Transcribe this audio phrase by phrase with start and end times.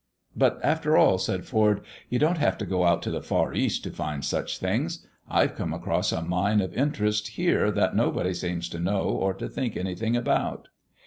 [0.35, 3.83] "But, after all," said Foord, "you don't have to go out to the far East
[3.83, 5.05] to find such things.
[5.29, 9.47] I've come across a mine of interest here that nobody seems to know or to
[9.47, 10.69] think anything about.